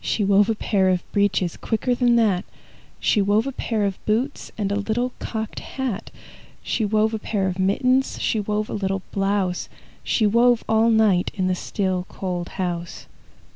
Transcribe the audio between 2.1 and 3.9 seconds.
that! She wove a pair